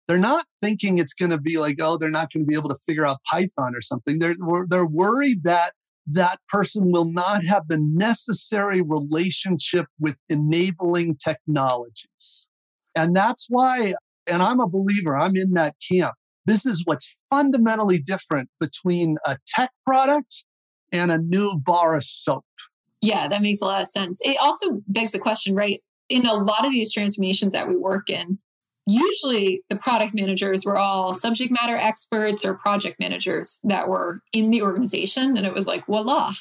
[0.07, 2.69] They're not thinking it's going to be like, oh, they're not going to be able
[2.69, 4.19] to figure out Python or something.
[4.19, 4.35] They're,
[4.69, 5.73] they're worried that
[6.07, 12.47] that person will not have the necessary relationship with enabling technologies.
[12.95, 13.95] And that's why
[14.27, 16.13] and I'm a believer, I'm in that camp.
[16.45, 20.43] This is what's fundamentally different between a tech product
[20.91, 22.45] and a new bar of soap.
[23.01, 24.21] Yeah, that makes a lot of sense.
[24.23, 25.81] It also begs the question, right?
[26.09, 28.37] In a lot of these transformations that we work in,
[28.85, 34.51] usually the product managers were all subject matter experts or project managers that were in
[34.51, 35.37] the organization.
[35.37, 36.33] And it was like, voila,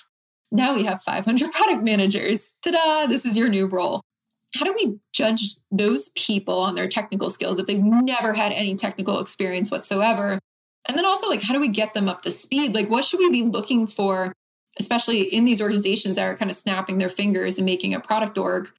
[0.52, 2.52] now we have 500 product managers.
[2.62, 4.02] Ta da, this is your new role.
[4.54, 8.76] How do we judge those people on their technical skills if they've never had any
[8.76, 10.38] technical experience whatsoever?
[10.86, 12.74] And then also, like, how do we get them up to speed?
[12.74, 14.32] Like, what should we be looking for,
[14.78, 18.38] especially in these organizations that are kind of snapping their fingers and making a product
[18.38, 18.70] org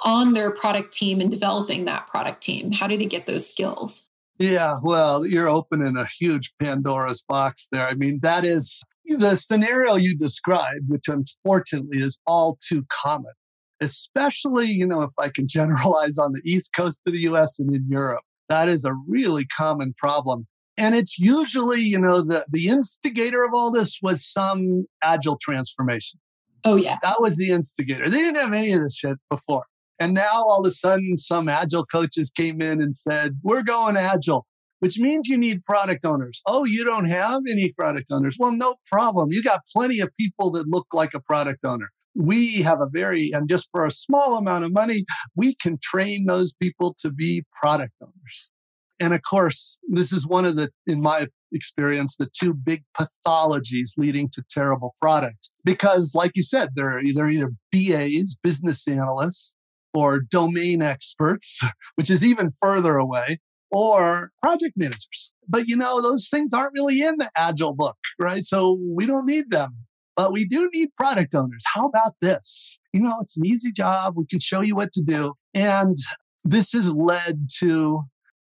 [0.00, 2.72] on their product team and developing that product team?
[2.72, 4.06] How do they get those skills?
[4.38, 7.86] Yeah, well, you're opening a huge Pandora's box there.
[7.86, 13.32] I mean, that is the scenario you described, which unfortunately is all too common,
[13.80, 17.72] especially, you know, if I can generalize on the East Coast of the US and
[17.72, 18.22] in Europe.
[18.48, 20.46] That is a really common problem.
[20.76, 26.18] And it's usually, you know, the, the instigator of all this was some agile transformation.
[26.64, 26.96] Oh, yeah.
[27.02, 28.10] That was the instigator.
[28.10, 29.64] They didn't have any of this shit before.
[30.00, 33.96] And now all of a sudden, some agile coaches came in and said, We're going
[33.96, 34.46] agile,
[34.80, 36.42] which means you need product owners.
[36.46, 38.36] Oh, you don't have any product owners?
[38.38, 39.30] Well, no problem.
[39.30, 41.90] You got plenty of people that look like a product owner.
[42.16, 45.04] We have a very, and just for a small amount of money,
[45.36, 48.52] we can train those people to be product owners.
[49.00, 53.96] And of course, this is one of the, in my experience, the two big pathologies
[53.96, 55.50] leading to terrible product.
[55.64, 59.56] Because, like you said, they're either either BAs, business analysts,
[59.94, 61.60] or domain experts,
[61.94, 65.32] which is even further away, or project managers.
[65.48, 68.44] But you know, those things aren't really in the agile book, right?
[68.44, 69.76] So we don't need them.
[70.16, 71.64] But we do need product owners.
[71.74, 72.78] How about this?
[72.92, 74.14] You know, it's an easy job.
[74.16, 75.34] We can show you what to do.
[75.54, 75.96] And
[76.44, 78.02] this has led to,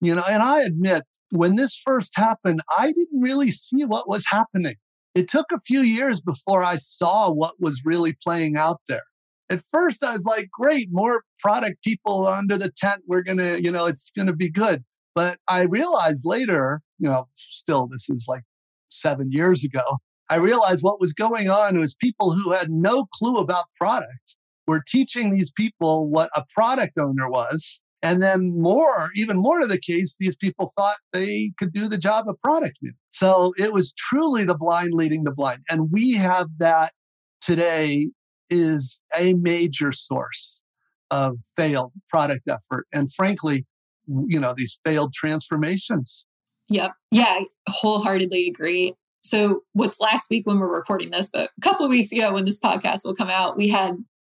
[0.01, 4.25] you know, and I admit when this first happened, I didn't really see what was
[4.31, 4.77] happening.
[5.15, 9.03] It took a few years before I saw what was really playing out there
[9.51, 13.03] at first I was like, great, more product people under the tent.
[13.07, 14.85] We're going to, you know, it's going to be good.
[15.15, 18.45] But I realized later, you know, still this is like
[18.91, 23.37] seven years ago, I realized what was going on was people who had no clue
[23.37, 24.37] about product
[24.69, 27.81] were teaching these people what a product owner was.
[28.03, 31.99] And then more, even more to the case, these people thought they could do the
[31.99, 32.79] job of product.
[33.11, 35.63] So it was truly the blind leading the blind.
[35.69, 36.93] And we have that
[37.41, 38.11] today
[38.51, 40.63] is a major source
[41.11, 42.87] of failed product effort.
[42.93, 43.67] And frankly,
[44.07, 46.25] you know, these failed transformations.
[46.69, 46.93] Yep.
[47.11, 48.95] Yeah, I wholeheartedly agree.
[49.23, 52.59] So what's last week when we're recording this, but a couple weeks ago when this
[52.59, 53.97] podcast will come out, we had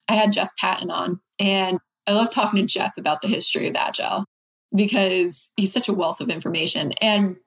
[0.09, 3.75] I had Jeff Patton on and I love talking to Jeff about the history of
[3.75, 4.25] agile
[4.75, 6.91] because he's such a wealth of information.
[6.93, 7.37] And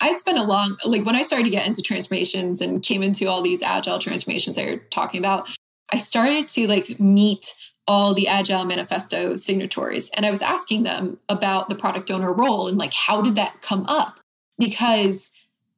[0.00, 3.26] I'd spent a long like when I started to get into transformations and came into
[3.28, 5.48] all these agile transformations that you're talking about,
[5.92, 7.54] I started to like meet
[7.88, 12.66] all the agile manifesto signatories and i was asking them about the product owner role
[12.66, 14.18] and like how did that come up?
[14.58, 15.30] Because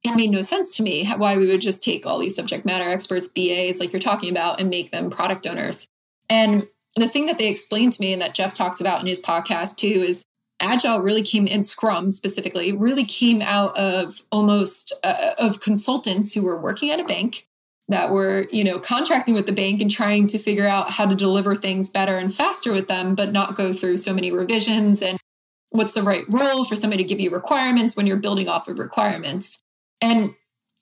[0.03, 2.89] it made no sense to me why we would just take all these subject matter
[2.89, 5.87] experts bas like you're talking about and make them product owners.
[6.29, 9.21] And the thing that they explained to me and that jeff talks about in his
[9.21, 10.23] podcast too is
[10.59, 16.41] agile really came in scrum specifically really came out of almost uh, of consultants who
[16.41, 17.45] were working at a bank
[17.89, 21.15] that were you know contracting with the bank and trying to figure out how to
[21.15, 25.19] deliver things better and faster with them but not go through so many revisions and
[25.71, 28.79] what's the right role for somebody to give you requirements when you're building off of
[28.79, 29.61] requirements.
[30.01, 30.33] And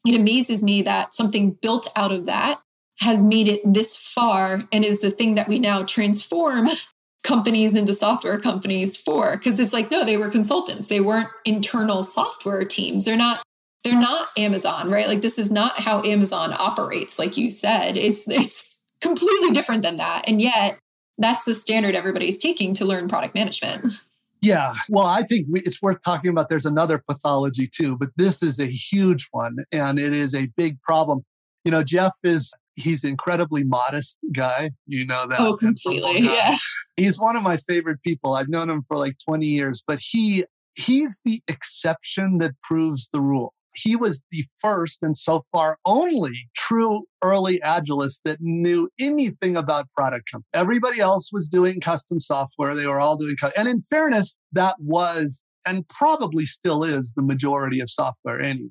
[0.05, 2.61] it amazes me that something built out of that
[2.99, 6.67] has made it this far and is the thing that we now transform
[7.23, 9.35] companies into software companies for.
[9.35, 10.87] Because it's like no they were consultants.
[10.87, 13.05] They weren't internal software teams.
[13.05, 13.43] They're not
[13.83, 15.07] they're not Amazon, right?
[15.07, 17.97] Like this is not how Amazon operates, like you said.
[17.97, 20.27] It's it's completely different than that.
[20.27, 20.79] And yet
[21.17, 23.93] that's the standard everybody's taking to learn product management.
[24.41, 26.49] Yeah, well, I think we, it's worth talking about.
[26.49, 30.79] There's another pathology too, but this is a huge one and it is a big
[30.81, 31.25] problem.
[31.65, 34.71] You know, Jeff is he's incredibly modest guy.
[34.85, 35.39] You know that.
[35.39, 36.21] Oh, completely.
[36.21, 36.55] Yeah.
[36.97, 38.35] He's one of my favorite people.
[38.35, 40.45] I've known him for like 20 years, but he
[40.75, 46.49] he's the exception that proves the rule he was the first and so far only
[46.55, 50.31] true early agilist that knew anything about product.
[50.53, 52.75] Everybody else was doing custom software.
[52.75, 57.81] They were all doing, and in fairness, that was and probably still is the majority
[57.81, 58.69] of software anyway.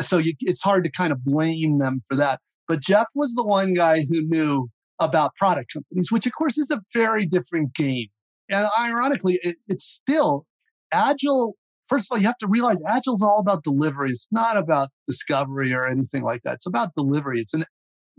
[0.00, 2.40] So you, it's hard to kind of blame them for that.
[2.66, 6.70] But Jeff was the one guy who knew about product companies, which of course is
[6.70, 8.08] a very different game.
[8.48, 10.46] And ironically, it, it's still
[10.92, 11.56] agile
[11.88, 14.10] first of all, you have to realize Agile is all about delivery.
[14.10, 16.54] It's not about discovery or anything like that.
[16.54, 17.40] It's about delivery.
[17.40, 17.64] It's an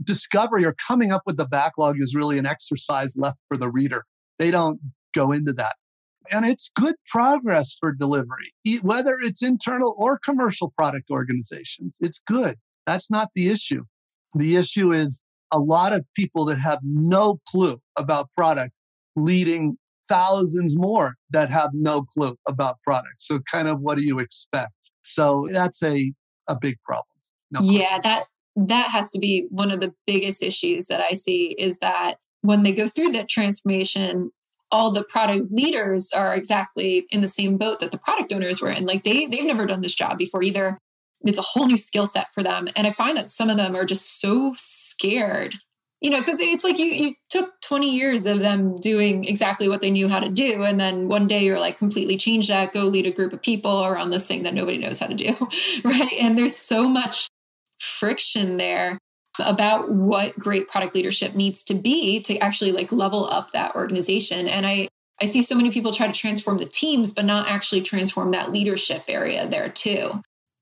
[0.04, 4.06] discovery or coming up with the backlog is really an exercise left for the reader.
[4.40, 4.80] They don't
[5.14, 5.76] go into that.
[6.32, 11.98] And it's good progress for delivery, whether it's internal or commercial product organizations.
[12.02, 12.56] It's good.
[12.88, 13.84] That's not the issue.
[14.34, 18.72] The issue is a lot of people that have no clue about product
[19.16, 19.78] leading
[20.08, 23.28] thousands more that have no clue about products.
[23.28, 24.92] So kind of what do you expect?
[25.04, 26.14] So that's a
[26.48, 27.06] a big problem.
[27.52, 28.26] No yeah, that
[28.56, 32.64] that has to be one of the biggest issues that I see is that when
[32.64, 34.32] they go through that transformation,
[34.72, 38.72] all the product leaders are exactly in the same boat that the product owners were
[38.72, 38.86] in.
[38.86, 40.78] Like they they've never done this job before either.
[41.22, 42.68] It's a whole new skill set for them.
[42.76, 45.56] And I find that some of them are just so scared.
[46.04, 49.80] You know, because it's like you you took 20 years of them doing exactly what
[49.80, 50.64] they knew how to do.
[50.64, 53.86] And then one day you're like completely change that, go lead a group of people
[53.86, 55.34] around this thing that nobody knows how to do.
[55.84, 56.14] right.
[56.20, 57.30] And there's so much
[57.80, 59.00] friction there
[59.40, 64.48] about what great product leadership needs to be to actually like level up that organization
[64.48, 64.88] and i
[65.22, 68.52] i see so many people try to transform the teams but not actually transform that
[68.52, 70.22] leadership area there too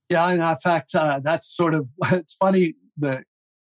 [0.10, 3.24] yeah and in fact uh, that's sort of it's funny that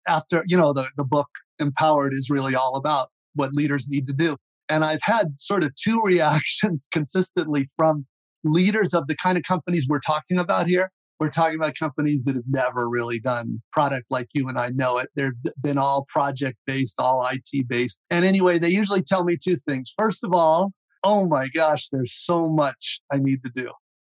[0.08, 4.12] after you know the, the book empowered is really all about what leaders need to
[4.12, 4.36] do
[4.68, 8.06] and i've had sort of two reactions consistently from
[8.44, 12.34] leaders of the kind of companies we're talking about here we're talking about companies that
[12.34, 15.08] have never really done product like you and I know it.
[15.16, 18.02] They've been all project based, all IT based.
[18.10, 19.92] And anyway, they usually tell me two things.
[19.96, 20.72] First of all,
[21.04, 23.70] oh my gosh, there's so much I need to do.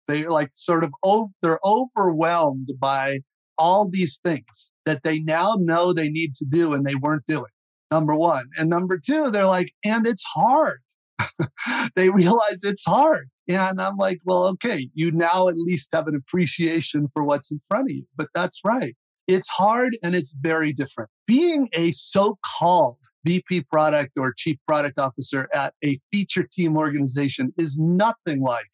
[0.08, 3.20] They like sort of, oh, they're overwhelmed by
[3.60, 7.52] all these things that they now know they need to do and they weren't doing.
[7.90, 8.46] Number one.
[8.56, 10.80] And number two, they're like, and it's hard.
[11.96, 13.28] they realize it's hard.
[13.48, 17.60] And I'm like, well, okay, you now at least have an appreciation for what's in
[17.68, 18.04] front of you.
[18.16, 18.96] But that's right.
[19.28, 21.10] It's hard and it's very different.
[21.26, 27.52] Being a so called VP product or chief product officer at a feature team organization
[27.58, 28.70] is nothing like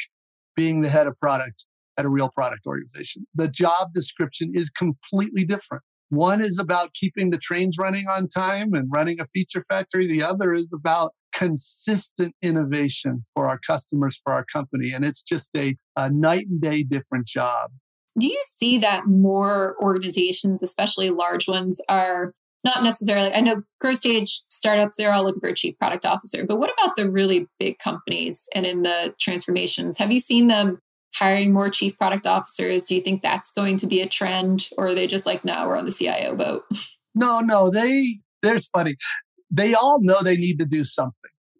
[0.54, 1.66] being the head of product
[1.98, 3.26] at a real product organization.
[3.34, 5.82] The job description is completely different.
[6.08, 10.06] One is about keeping the trains running on time and running a feature factory.
[10.06, 14.92] The other is about consistent innovation for our customers, for our company.
[14.92, 17.70] And it's just a, a night and day different job.
[18.18, 22.32] Do you see that more organizations, especially large ones, are
[22.64, 26.44] not necessarily, I know growth stage startups, they're all looking for a chief product officer,
[26.46, 29.98] but what about the really big companies and in the transformations?
[29.98, 30.80] Have you seen them
[31.18, 32.84] hiring more chief product officers?
[32.84, 35.66] Do you think that's going to be a trend or are they just like, no,
[35.66, 36.64] we're on the CIO boat?
[37.18, 38.98] No, no, they they're funny
[39.50, 41.14] they all know they need to do something.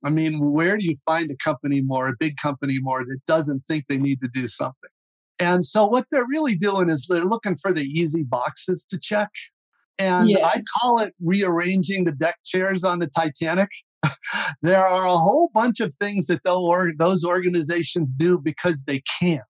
[0.04, 3.64] I mean, where do you find a company more, a big company more that doesn't
[3.66, 4.90] think they need to do something?
[5.38, 9.30] And so what they're really doing is they're looking for the easy boxes to check.
[9.98, 10.46] And yeah.
[10.46, 13.68] I call it rearranging the deck chairs on the Titanic.
[14.62, 16.40] there are a whole bunch of things that
[16.98, 19.42] those organizations do because they can't.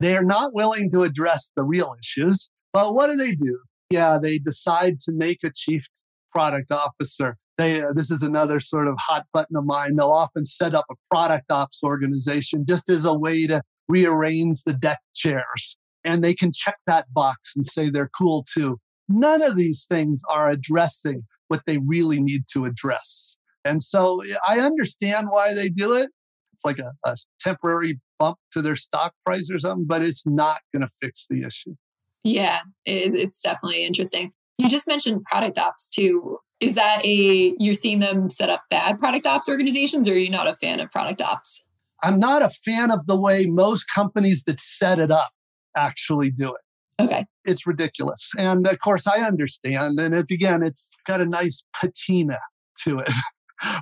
[0.00, 2.50] They are not willing to address the real issues.
[2.72, 3.58] But what do they do?
[3.90, 5.84] Yeah, they decide to make a chief
[6.32, 9.96] product officer they, uh, this is another sort of hot button of mine.
[9.96, 14.72] They'll often set up a product ops organization just as a way to rearrange the
[14.72, 15.76] deck chairs.
[16.04, 18.78] And they can check that box and say they're cool too.
[19.08, 23.36] None of these things are addressing what they really need to address.
[23.64, 26.10] And so I understand why they do it.
[26.52, 30.60] It's like a, a temporary bump to their stock price or something, but it's not
[30.72, 31.74] going to fix the issue.
[32.24, 34.32] Yeah, it, it's definitely interesting.
[34.58, 36.38] You just mentioned product ops too.
[36.60, 40.30] Is that a you're seeing them set up bad product ops organizations, or are you
[40.30, 41.60] not a fan of product ops?
[42.02, 45.30] I'm not a fan of the way most companies that set it up
[45.76, 47.02] actually do it.
[47.02, 47.24] Okay.
[47.44, 48.30] It's ridiculous.
[48.36, 49.98] And of course, I understand.
[49.98, 52.38] And it's again, it's got a nice patina
[52.84, 53.12] to it.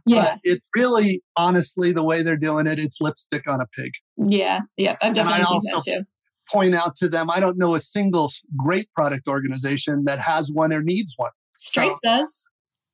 [0.07, 0.35] Yeah.
[0.35, 3.93] But it's really, honestly, the way they're doing it, it's lipstick on a pig.
[4.17, 4.61] Yeah.
[4.77, 4.97] Yeah.
[5.03, 6.05] I've definitely seen that too.
[6.51, 10.73] Point out to them, I don't know a single great product organization that has one
[10.73, 11.31] or needs one.
[11.57, 12.49] Stripe so, does.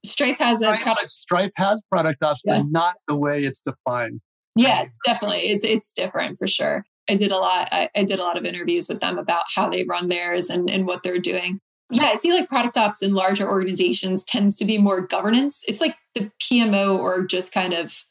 [0.05, 1.11] Stripe has Stripe, a product.
[1.11, 2.59] Stripe has product ops, yeah.
[2.59, 4.21] but not the way it's defined.
[4.55, 6.85] Yeah, it's definitely it's it's different for sure.
[7.09, 7.69] I did a lot.
[7.73, 10.71] I, I did a lot of interviews with them about how they run theirs and
[10.71, 11.61] and what they're doing.
[11.91, 15.65] Yeah, I see like product ops in larger organizations tends to be more governance.
[15.69, 18.05] It's like the PMO or just kind of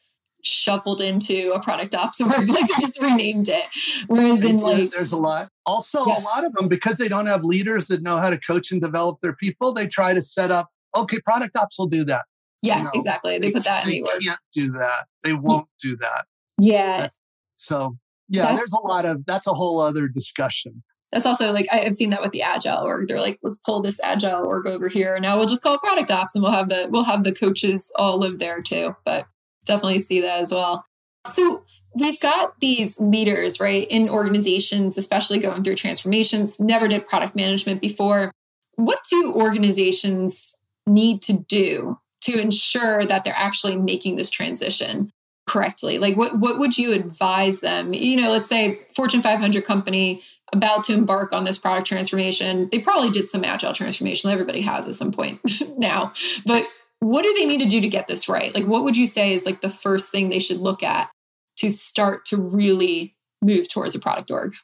[0.43, 3.65] shuffled into a product ops or Like they just renamed it.
[4.07, 5.49] Whereas in like there's a lot.
[5.65, 6.19] Also, yeah.
[6.19, 8.81] a lot of them because they don't have leaders that know how to coach and
[8.81, 12.23] develop their people, they try to set up okay, product ops will do that.
[12.61, 13.33] Yeah, you know, exactly.
[13.37, 15.05] They, they put that in the They can't do that.
[15.23, 16.25] They won't do that.
[16.57, 17.01] Yeah.
[17.01, 17.97] That's, so
[18.29, 20.83] yeah, that's, there's a lot of that's a whole other discussion.
[21.15, 23.07] That's also like I've seen that with the agile org.
[23.07, 25.17] They're like, let's pull this agile org over here.
[25.17, 27.89] Now we'll just call it product ops and we'll have the we'll have the coaches
[27.95, 28.97] all live there too.
[29.05, 29.25] But
[29.63, 30.83] definitely see that as well.
[31.25, 31.63] So
[31.95, 37.79] we've got these leaders, right, in organizations, especially going through transformations, never did product management
[37.79, 38.33] before.
[38.75, 45.13] What do organizations need to do to ensure that they're actually making this transition
[45.47, 45.97] correctly?
[45.97, 47.93] Like what what would you advise them?
[47.93, 50.21] You know, let's say Fortune 500 company
[50.53, 52.69] about to embark on this product transformation.
[52.71, 54.31] They probably did some agile transformation.
[54.31, 55.39] Everybody has at some point
[55.77, 56.13] now.
[56.45, 56.65] But
[56.99, 58.53] what do they need to do to get this right?
[58.53, 61.09] Like what would you say is like the first thing they should look at
[61.57, 64.55] to start to really move towards a product org?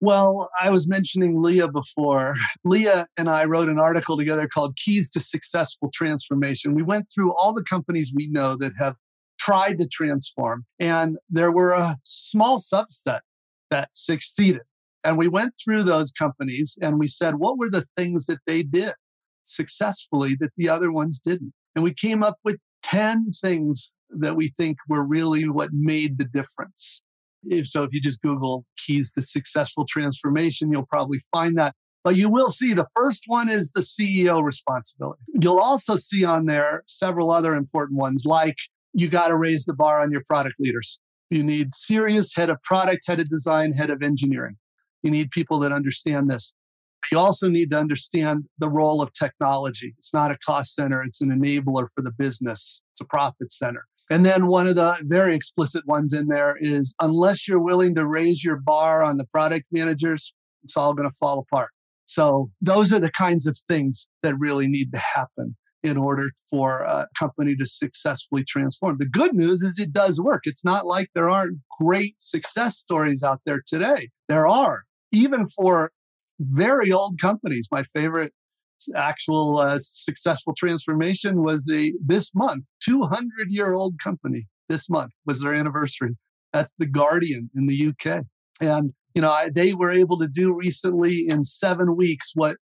[0.00, 2.34] Well, I was mentioning Lea before.
[2.64, 6.74] Lea and I wrote an article together called Keys to Successful Transformation.
[6.74, 8.96] We went through all the companies we know that have
[9.38, 13.20] tried to transform, and there were a small subset
[13.70, 14.62] that succeeded.
[15.04, 18.62] And we went through those companies and we said, what were the things that they
[18.62, 18.94] did
[19.44, 21.52] successfully that the other ones didn't?
[21.74, 26.24] And we came up with 10 things that we think were really what made the
[26.24, 27.02] difference.
[27.44, 31.74] If so, if you just Google keys to successful transformation, you'll probably find that.
[32.02, 35.22] But you will see the first one is the CEO responsibility.
[35.40, 38.56] You'll also see on there several other important ones, like
[38.92, 40.98] you got to raise the bar on your product leaders.
[41.30, 44.56] You need serious head of product, head of design, head of engineering.
[45.04, 46.54] You need people that understand this.
[47.12, 49.94] You also need to understand the role of technology.
[49.98, 53.84] It's not a cost center, it's an enabler for the business, it's a profit center.
[54.10, 58.06] And then one of the very explicit ones in there is unless you're willing to
[58.06, 61.70] raise your bar on the product managers, it's all going to fall apart.
[62.06, 66.80] So those are the kinds of things that really need to happen in order for
[66.80, 68.96] a company to successfully transform.
[68.98, 70.42] The good news is it does work.
[70.44, 74.08] It's not like there aren't great success stories out there today.
[74.28, 74.84] There are,
[75.14, 75.90] even for
[76.40, 77.68] very old companies.
[77.70, 78.32] My favorite
[78.94, 85.40] actual uh, successful transformation was a this month 200 year old company this month was
[85.40, 86.10] their anniversary.
[86.52, 88.24] That's the guardian in the uk
[88.60, 92.56] and you know I, they were able to do recently in seven weeks what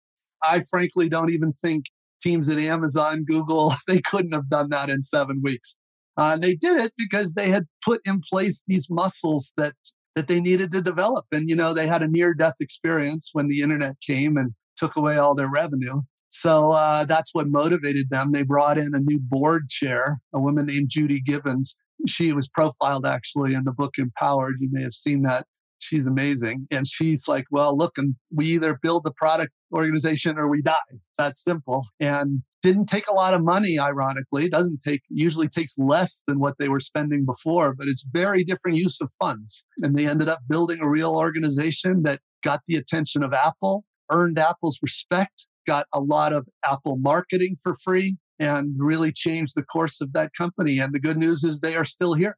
[0.43, 1.85] i frankly don't even think
[2.21, 5.77] teams at amazon google they couldn't have done that in seven weeks.
[6.19, 9.75] Uh, they did it because they had put in place these muscles that
[10.19, 13.47] that they needed to develop and you know they had a near death experience when
[13.47, 16.01] the internet came and took away all their revenue.
[16.31, 18.33] So uh, that's what motivated them.
[18.33, 21.77] They brought in a new board chair, a woman named Judy Gibbons.
[22.09, 24.57] She was profiled actually in the book Empowered.
[24.59, 25.47] You may have seen that.
[25.79, 26.67] She's amazing.
[26.73, 30.77] And she's like, well, look, and we either build the product organization or we die.
[30.91, 31.87] It's that simple.
[32.01, 34.47] And didn't take a lot of money, ironically.
[34.47, 38.45] It doesn't take, usually takes less than what they were spending before, but it's very
[38.45, 39.65] different use of funds.
[39.79, 44.39] And they ended up building a real organization that got the attention of Apple earned
[44.39, 50.01] Apple's respect, got a lot of Apple marketing for free, and really changed the course
[50.01, 50.79] of that company.
[50.79, 52.37] And the good news is they are still here.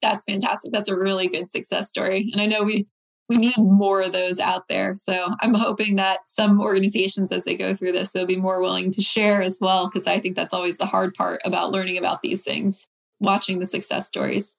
[0.00, 0.72] That's fantastic.
[0.72, 2.28] That's a really good success story.
[2.32, 2.86] And I know we
[3.32, 4.94] we need more of those out there.
[4.96, 8.90] So I'm hoping that some organizations, as they go through this, will be more willing
[8.90, 12.22] to share as well, because I think that's always the hard part about learning about
[12.22, 12.88] these things,
[13.20, 14.56] watching the success stories.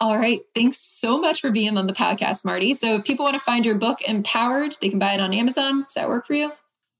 [0.00, 0.40] All right.
[0.54, 2.74] Thanks so much for being on the podcast, Marty.
[2.74, 5.82] So if people want to find your book, Empowered, they can buy it on Amazon.
[5.82, 6.52] Does that work for you?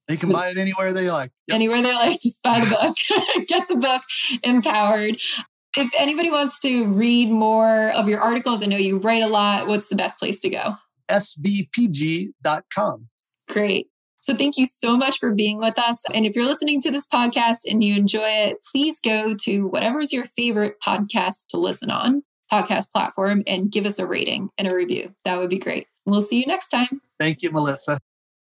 [0.08, 1.32] They can buy it anywhere they like.
[1.48, 1.54] Yep.
[1.56, 2.96] Anywhere they like, just buy the book.
[3.48, 4.02] Get the book,
[4.44, 5.20] Empowered.
[5.76, 9.66] If anybody wants to read more of your articles, I know you write a lot.
[9.66, 10.76] What's the best place to go?
[11.10, 13.08] svpg.com.
[13.48, 13.88] Great.
[14.20, 16.02] So thank you so much for being with us.
[16.12, 20.00] And if you're listening to this podcast and you enjoy it, please go to whatever
[20.00, 24.66] is your favorite podcast to listen on podcast platform and give us a rating and
[24.66, 25.14] a review.
[25.24, 25.86] That would be great.
[26.06, 27.00] We'll see you next time.
[27.18, 28.00] Thank you, Melissa.